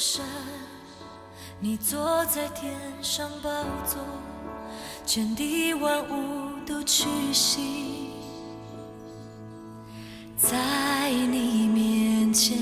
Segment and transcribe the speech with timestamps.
[0.00, 0.24] 神，
[1.60, 3.50] 你坐在天上宝
[3.84, 4.00] 座，
[5.04, 8.08] 全地万物都屈膝，
[10.38, 12.56] 在你面前，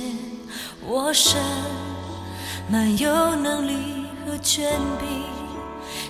[0.85, 1.41] 我神
[2.69, 5.09] 满有能力和权柄，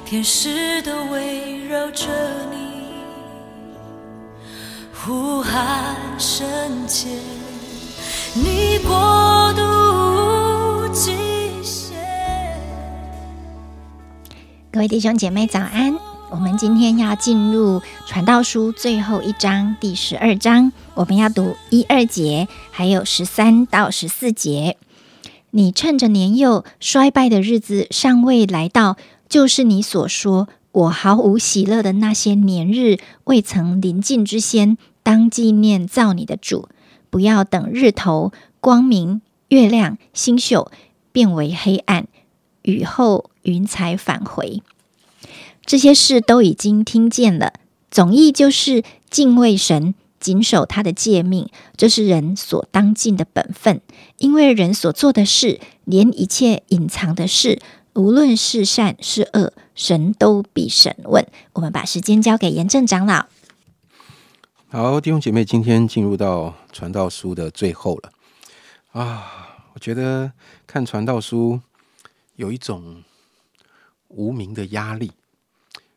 [0.07, 2.07] 天使都围绕着
[2.51, 2.87] 你，
[4.95, 6.47] 呼喊圣
[6.87, 7.07] 洁，
[8.35, 8.97] 你国
[14.79, 15.99] 各位弟兄姐妹早安！
[16.31, 24.77] 我们今天要进入传道书最后一章第十二章，我们要读一二节，还有十三到十四节。
[25.51, 28.97] 你趁着年幼衰败的日子尚未来到，
[29.29, 36.69] 就是你所说我毫无喜乐的那些年日未曾临近之先，当纪念造你的主。
[37.11, 40.71] 不要等日头光明、月亮、星宿
[41.11, 42.07] 变为黑暗，
[42.63, 44.63] 雨后云彩返回。
[45.65, 47.53] 这些事都已经听见了，
[47.91, 53.81] 总意就是敬畏神，谨守他的诫命，这是人所当尽的本分。
[54.17, 57.61] 因为人所做的事，连一切隐藏的事，
[57.95, 61.27] 无论是善是恶，神都必审问。
[61.53, 63.27] 我们把时间交给严正长老。
[64.69, 68.11] 好，弟兄姐妹，今天进入到传道书的最后了
[68.93, 69.45] 啊！
[69.75, 70.33] 我觉得
[70.67, 71.61] 看传道书
[72.39, 73.03] 有一种
[74.07, 75.11] 无名的压力。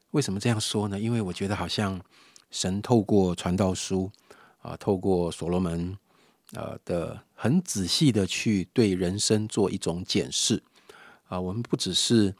[0.09, 0.99] 为什么这样说呢？
[0.99, 2.01] 因为我觉得好像
[2.49, 4.11] 神透过传道书
[4.63, 5.95] 啊，透过所罗门
[6.53, 10.61] 呃的很仔细的去对人生做一种检视
[11.27, 11.39] 啊。
[11.39, 12.33] 我们不只是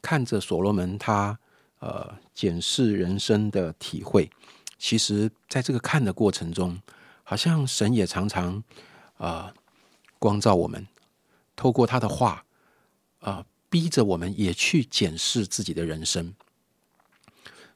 [0.00, 1.38] 看着所罗门他
[1.80, 4.30] 呃检视人生的体会，
[4.78, 6.80] 其实在这个看的过程中，
[7.22, 8.64] 好像神也常常
[9.18, 9.52] 啊
[10.18, 10.88] 光照我们，
[11.54, 12.46] 透过他的话
[13.22, 16.34] 啊，逼着我们也去检视自己的人生。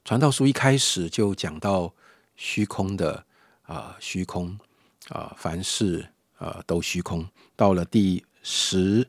[0.04, 1.92] 传道书一开始就讲到
[2.36, 3.24] 虚空的
[3.62, 4.58] 啊，虚空
[5.08, 7.28] 啊，凡事啊都虚空。
[7.56, 9.08] 到了第十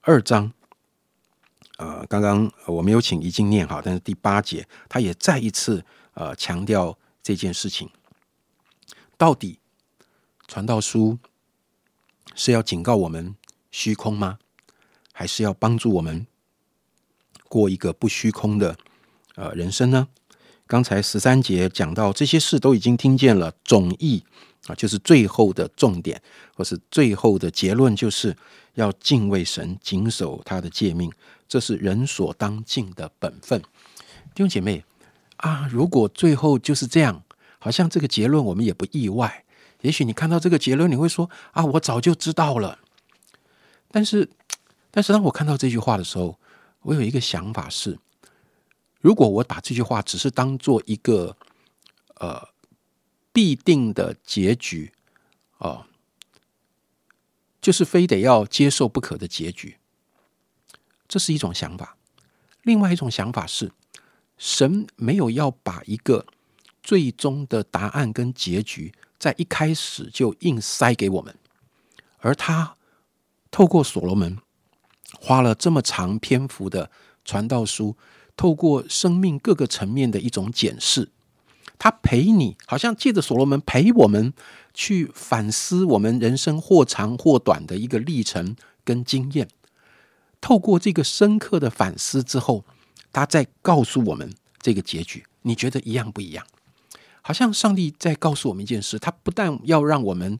[0.00, 0.52] 二章，
[1.78, 5.84] 呃，刚刚我没有请一静念哈，但是第八节他也再一次
[6.14, 7.88] 呃强调这件事情。
[9.16, 9.58] 到底
[10.46, 11.18] 传道书
[12.34, 13.34] 是要警告我们
[13.70, 14.38] 虚空吗？
[15.18, 16.26] 还是要帮助我们
[17.48, 18.76] 过一个不虚空的
[19.34, 20.08] 呃人生呢？
[20.66, 24.22] 刚才十三节讲到这些事都已经听见了，总意
[24.66, 26.20] 啊，就是最后的重点，
[26.54, 28.36] 或是最后的结论，就是
[28.74, 31.10] 要敬畏神，谨守他的诫命，
[31.48, 33.62] 这是人所当尽的本分。
[34.34, 34.84] 弟兄姐妹
[35.38, 37.22] 啊，如果最后就是这样，
[37.58, 39.44] 好像这个结论我们也不意外。
[39.80, 42.80] 也许你看到这个结论，你会说啊，我早就知道了。
[43.90, 44.28] 但是，
[44.96, 46.40] 但是当我看到这句话的时候，
[46.80, 47.98] 我有一个想法是。
[49.02, 51.36] 如果我把这句话只是当做一个
[52.14, 52.48] 呃
[53.30, 54.94] 必定的结局
[55.58, 55.86] 啊，
[57.60, 59.76] 就是非得要接受不可的结局，
[61.06, 61.98] 这是一种想法。
[62.62, 63.70] 另外一种想法是，
[64.38, 66.24] 神没有要把一个
[66.82, 71.36] 最终的答案跟结局在一开始就硬塞给我们，
[72.20, 72.78] 而他
[73.50, 74.38] 透过所罗门
[75.20, 76.90] 花了这么长篇幅的
[77.24, 77.96] 传道书。
[78.38, 81.08] 透过生命各个层面的一种检视，
[81.78, 84.34] 他陪你，好像借着所罗门陪我们
[84.74, 89.48] 去反思我们人生或长或短的一个历程跟经验。
[90.38, 92.66] 透过这个深刻的反思之后，
[93.10, 95.24] 他再告诉我们这个结局。
[95.40, 96.46] 你觉得一样不一样？
[97.22, 100.38] 好像上帝在告诉我们一件事：他不但要让我们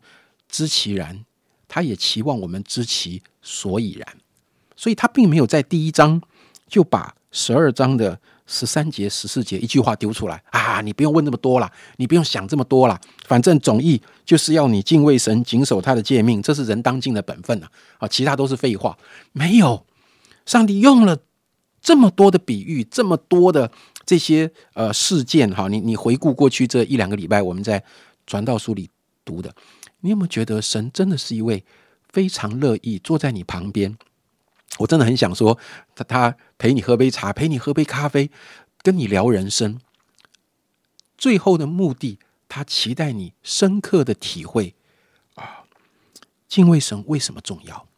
[0.51, 1.25] 知其然，
[1.67, 4.19] 他也期望我们知其所以然。
[4.77, 6.23] 所以他并没有在第一章
[6.69, 7.15] 就把。
[7.33, 10.81] 十二章的十三节、十四节，一句话丢出来啊！
[10.81, 17.71] 你不用问那么多了，你不用想这么多了，反正总意就是要你敬畏神，谨守他的诫命，这是人当尽的本分啊！
[17.99, 18.97] 啊，其他都是废话。
[19.33, 19.85] 没有，
[20.47, 21.19] 上帝用了
[21.83, 23.71] 这么多的比喻，这么多的
[24.07, 27.85] 这些呃事件，哈，你你回顾过去这一两个礼拜，我们在
[28.27, 28.89] 传道书里
[29.27, 29.55] 读的，
[30.01, 31.63] 你有没有觉得神真的是一位
[32.09, 33.95] 非常乐意坐在你旁边？
[34.79, 35.59] 我真的很想说，
[35.95, 38.31] 他他陪你喝杯茶，陪你喝杯咖啡，
[38.83, 39.81] 跟你聊人生。
[41.17, 44.75] 最后的目的，他期待你深刻的体会
[45.35, 45.65] 啊，
[46.47, 47.89] 敬畏神为什么重要？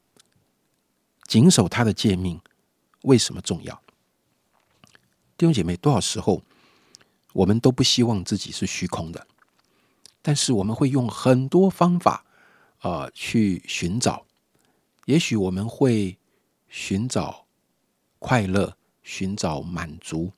[1.26, 2.40] 谨守他的诫命
[3.02, 3.82] 为什么重要？
[5.36, 6.42] 弟兄姐妹，多少时候
[7.32, 9.26] 我们都不希望自己是虚空的，
[10.22, 12.24] 但是我们会用很多方法
[12.78, 14.24] 啊去寻找，
[15.06, 16.16] 也许我们会。
[16.68, 17.46] 寻找
[18.18, 20.32] 快乐，寻找满足，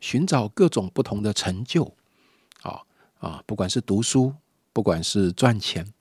[0.00, 1.94] 寻找各种不同的成就。
[2.62, 2.82] 啊
[3.18, 4.34] 啊，不管是读书，
[4.72, 5.92] 不管是赚钱，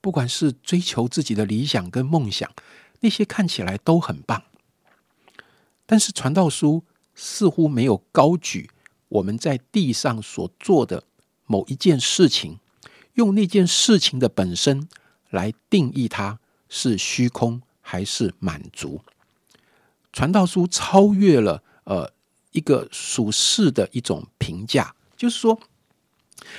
[0.00, 2.50] 不管是追求自己的理想跟梦想，
[3.00, 4.44] 那些看起来都很棒。
[5.86, 6.84] 但是传道书
[7.14, 8.70] 似乎没有高举
[9.08, 11.04] 我们在地上所做的
[11.46, 12.58] 某一件事情，
[13.14, 14.88] 用那件事情的本身
[15.30, 16.38] 来定义它
[16.68, 19.00] 是虚空还是满足。
[20.12, 22.12] 传道书超越了呃
[22.52, 25.58] 一个属世的一种评价，就是说，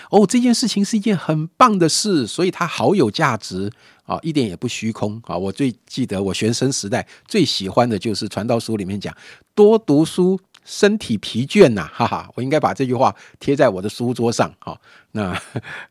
[0.09, 3.71] 哦，这件事情是一件很棒的事，所以它好有价值。
[4.09, 5.37] 啊，一点也不虚空啊！
[5.37, 9.15] 我最记得我学生时代最喜欢的就是《传道书》里面讲
[9.53, 12.27] 多读书，身体疲倦呐，哈哈！
[12.33, 14.75] 我应该把这句话贴在我的书桌上啊。
[15.11, 15.39] 那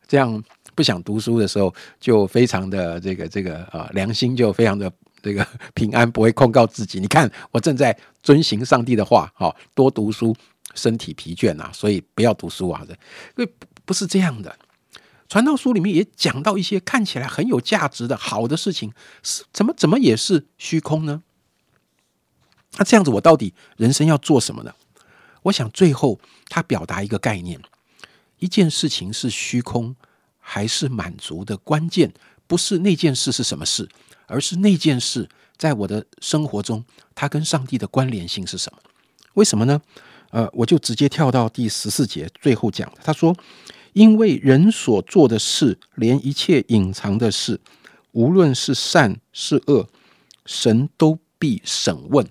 [0.05, 0.43] 这样
[0.75, 6.99] 不想读书的时候，就非常的这个这个啊，良心就非常的这个 平安，不会控告自己。
[6.99, 10.35] 你看，我正在遵行上帝的话，哈，多读书，
[10.75, 12.85] 身体疲倦呐，所以不要读书啊！
[13.37, 13.53] 因为
[13.85, 14.57] 不是这样的。
[15.27, 21.21] 传道书里面也讲到一些看起来很有价值的好的事情，是怎么怎么也是虚空呢？
[22.77, 24.73] 那这样子，我到底人生要做什么呢？
[25.43, 27.61] 我想最后他表达一个概念：
[28.39, 29.95] 一件事情是虚空
[30.39, 32.11] 还是满足的关键，
[32.47, 33.87] 不是那件事是什么事，
[34.29, 35.27] 而是那件事
[35.57, 38.79] 在我的生活中，它跟上帝的关联性是什么？
[39.33, 39.81] 为什么呢？
[40.31, 43.35] 呃，我就直接跳到第十四节最后讲，他说。
[43.93, 47.59] 因为人所做的事，连一切隐藏的事，
[48.11, 49.89] 无论是善是恶，
[50.45, 52.25] 神都必审问。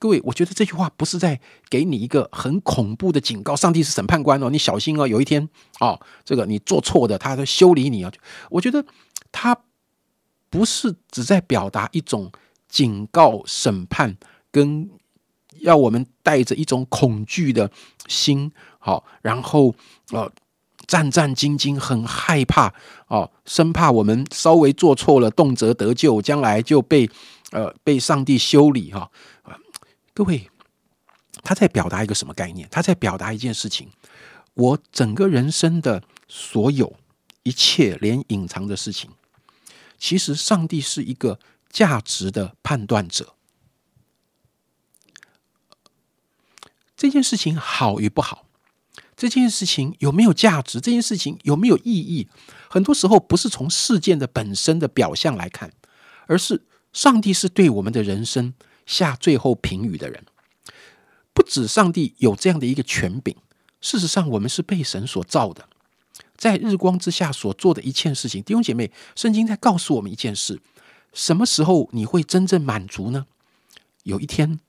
[0.00, 1.40] 各位，我觉得这句话不是在
[1.70, 5.48] 给你一个很恐怖的警告，上帝是审判官哦，你小心哦，有一天
[5.78, 8.12] 哦，这个你做错的，他都修理你啊。
[8.50, 8.84] 我觉得
[9.30, 9.56] 他
[10.54, 12.30] 不是只在表达一种
[12.68, 14.16] 警告、审判，
[14.52, 14.88] 跟
[15.58, 17.68] 要我们带着一种恐惧的
[18.06, 19.74] 心，好，然后
[20.12, 20.30] 呃。
[20.86, 22.70] 战战兢兢，很害怕
[23.08, 27.08] 哦，生怕我们稍微做错了，动辄得救，将来就被
[27.52, 29.10] 呃被上帝修理哈。
[30.12, 30.50] 各位，
[31.42, 32.68] 他在表达一个什么概念？
[32.70, 33.88] 他在表达一件事情：
[34.52, 36.94] 我整个人生的所有
[37.44, 39.08] 一切，连隐藏的事情，
[40.04, 41.40] 其实上帝是一个
[41.70, 43.36] 价值的判断者。
[46.94, 48.46] 这件事情好与不好。
[49.16, 50.78] 这件事情有没有价值？
[50.78, 52.28] 这件事情有没有意义？
[52.68, 55.72] 很多时候不是从事件的本身的表象来看，
[56.26, 58.52] 而是上帝是对我们的人生
[58.84, 60.26] 下最后评语的人。
[61.32, 63.34] 不止上帝有这样的一个权柄，
[63.80, 65.66] 事实上我们是被神所造的，
[66.36, 70.60] 在日光之下所做的一切事情，弟兄姐妹，圣经在告诉我们一件事：
[71.12, 73.26] 什么时候你会真正满足呢？
[74.02, 74.60] 有一天，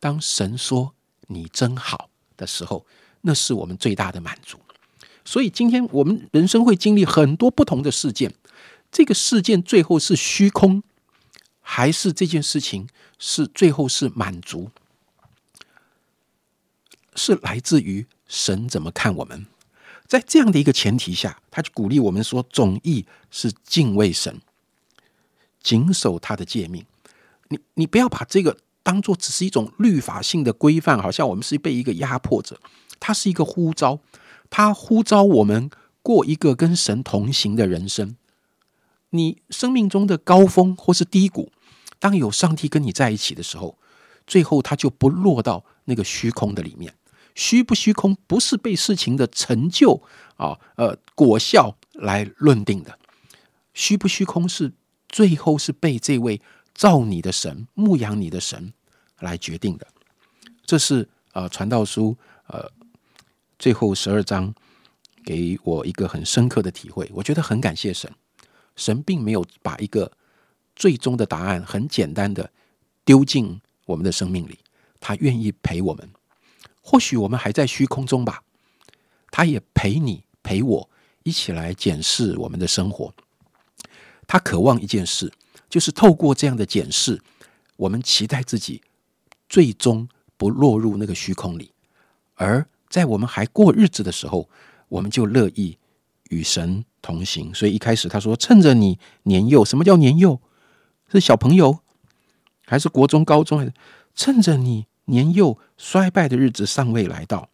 [0.00, 0.94] 当神说
[1.28, 2.86] 你真好的时候。
[3.24, 4.58] 那是我们最大的满足，
[5.24, 8.34] 所以今天我们人生会经历很多不同的事件，
[8.90, 10.82] 这个事件最后是虚空，
[11.60, 12.88] 还是这件事情
[13.20, 14.72] 是最后是满足？
[17.14, 19.46] 是来自于神怎么看我们？
[20.06, 24.40] 在这样的一个前提下，他就鼓励我们说，总义是敬畏神，
[25.62, 26.84] 谨守他的诫命。
[27.48, 32.60] 你你不要把这个当做只是一种律法性的规范，好像我们是被一个压迫者。
[33.00, 33.98] 它是一个呼召，
[34.48, 35.70] 它呼召我们
[36.02, 38.16] 过一个跟神同行的人生。
[39.10, 41.50] 你生命中的高峰或是低谷，
[41.98, 43.76] 当有上帝跟你在一起的时候，
[44.26, 46.94] 最后他就不落到那个虚空的里面。
[47.34, 50.02] 虚不虚空，不是被事情的成就
[50.36, 52.98] 啊呃果效来论定的。
[53.74, 54.72] 虚不虚空，是
[55.08, 56.40] 最后是被这位
[56.74, 58.72] 造你的神、牧养你的神
[59.20, 59.86] 来决定的。
[60.64, 62.70] 这是呃传道书呃。
[63.58, 64.52] 最后十二章
[65.24, 68.12] 给我一个很深刻的体会，我觉得很感谢神。
[68.74, 70.10] 神并没有把一个
[70.74, 72.50] 最终的答案很简单的
[73.04, 74.58] 丢进我们的生命里，
[74.98, 76.10] 他愿意陪我们。
[76.82, 78.42] 或许我们还在虚空中吧，
[79.30, 80.90] 他也陪你陪我
[81.22, 83.14] 一起来检视我们的生活。
[84.26, 85.32] 他渴望一件事，
[85.70, 87.22] 就是透过这样的检视，
[87.76, 88.82] 我们期待自己
[89.48, 91.72] 最终不落入那个虚空里，
[92.34, 92.66] 而。
[92.92, 94.50] 在我们还过日子的时候，
[94.90, 95.78] 我们就乐意
[96.28, 97.54] 与神同行。
[97.54, 100.38] 所以一开始他说：“趁着你年幼，什么叫年幼？
[101.10, 101.78] 是小朋友，
[102.66, 103.60] 还是国中、高中？
[103.60, 103.72] 还是
[104.14, 107.48] 趁着你年幼衰败的日子尚未来到，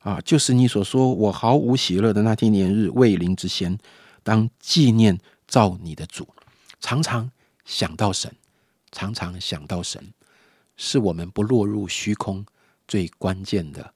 [0.00, 3.78] 啊，就是你所说我毫无喜乐的那天年日未临之前，
[4.22, 6.28] 当纪念造你的主，
[6.80, 7.30] 常常
[7.64, 8.34] 想到神，
[8.92, 10.12] 常常想到神。
[10.82, 12.46] 是我们不落入虚空
[12.88, 13.92] 最关键的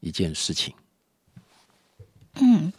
[0.00, 0.74] 一件事情。
[2.34, 2.70] 嗯，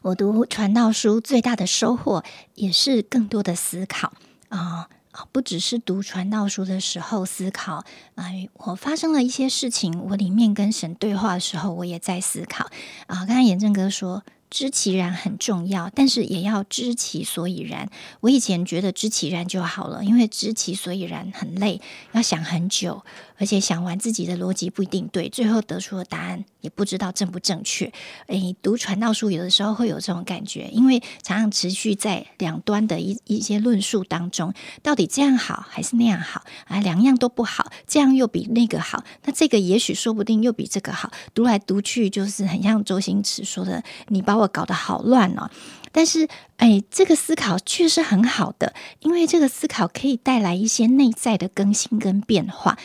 [0.00, 2.24] 我读传道书最大的收获
[2.54, 4.14] 也是更多的思考
[4.48, 4.88] 啊。
[5.32, 7.84] 不只是读传道书的时候思考，
[8.16, 12.66] 哎，我发生了一些事情，我里面跟神对话的时候，我也在思考
[13.06, 13.24] 啊。
[13.26, 14.22] 刚才严正哥说。
[14.50, 17.88] 知其然很重要，但是也要知其所以然。
[18.20, 21.80] 我以前觉得知其然就好了，因为知其所以然很累，
[22.12, 23.04] 要想很久，
[23.38, 27.92] 而且想完自己的逻辑不一定对，最后得出的答案也不知道正不正确。
[28.28, 36.80] 诶，读传道书有的时候会有这种感觉，因为常常持续在两端的一一些论述当中，到底这样好还是那样好啊？
[36.80, 41.10] 两样都不好，这样又比那个好，那这个也许说不定又比这个好。
[41.34, 45.50] 读来读去，就是很像周星驰说的：“你把我搞得好乱哦。”
[45.92, 46.28] 但是，
[46.58, 52.76] 哎，这个思考确实很好的，因为这个思考可以带来一些内在的更新跟变化。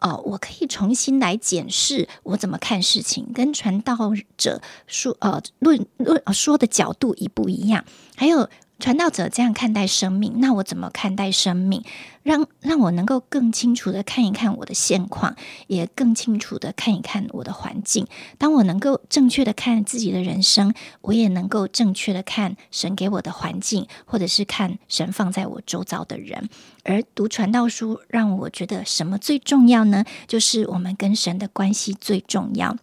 [0.00, 3.96] 哦，我可以重新来检视我怎么看事情，跟传道
[4.36, 7.84] 者说呃论论说的角度一不一样，
[8.16, 8.48] 还有。
[8.84, 11.82] 传道者这样看待生命，那我怎么看待生命？
[12.22, 15.34] 让让我能够更清楚的看一看我的现况，
[15.68, 18.06] 也更清楚的看一看我的环境。
[18.36, 26.50] 当我能够正确的看自己的人生，我也能够正确的看神给我的环境，或者是看神放在我周遭的人。
[26.82, 30.04] 而读传道书，让我觉得什么最重要呢？
[30.26, 32.76] 就是我们跟神的关系最重要。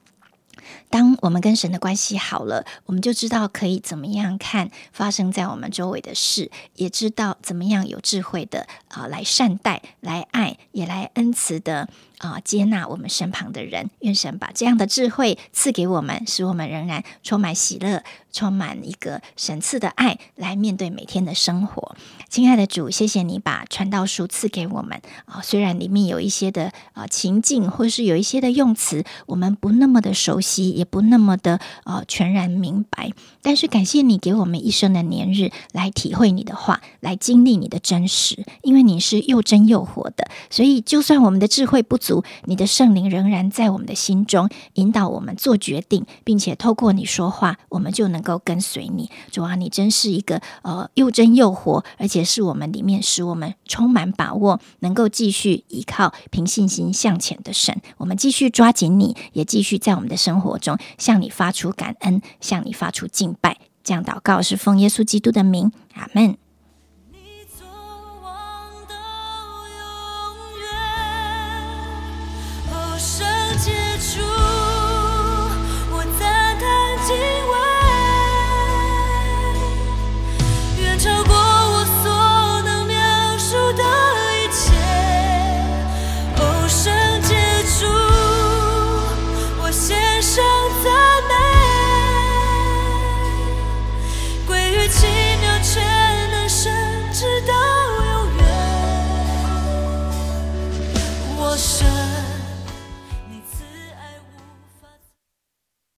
[0.89, 11.89] 当我们跟神的关系好了，我们就知道可以怎么样看发生在我们周围的事，也知道怎么样有智慧的啊来善待、来爱，也来恩慈的。
[12.21, 21.95] 啊，接纳我们身旁的人，愿神把这样的智慧赐给我们，使我们仍然充满喜乐，充满一个神赐的爱，来面对每天的生活。
[22.29, 33.11] 亲爱的主，谢谢你把传道书赐给我们啊，虽然里面有一些的啊情境，或是有一些的用词，我们不那么的熟悉，也不那么的啊全然明白，
[33.41, 42.10] 但是感谢你给我们一生的年日，来体会你的话，来经历你的真实，因为你是又真又活的，所以就算我们的智慧不足。
[42.45, 49.09] 你的圣灵仍然在我们的心中引导我们做决定，并且透过你说话，我们就能够跟随你。
[49.31, 57.79] 主啊，你真是一个呃又真又活，而且是我们里面使我们充满把握，能够继续依靠、凭信心向前的神。
[57.97, 63.57] 我们继续抓紧你，也继续在我们的生活中向你发出感恩，向你发出敬拜。
[63.83, 66.40] 这样祷告是奉耶稣基督的名，阿门。